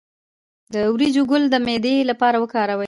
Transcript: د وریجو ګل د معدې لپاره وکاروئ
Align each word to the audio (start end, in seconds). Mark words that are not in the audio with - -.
د 0.73 0.75
وریجو 0.93 1.23
ګل 1.31 1.43
د 1.49 1.55
معدې 1.65 1.95
لپاره 2.11 2.37
وکاروئ 2.39 2.79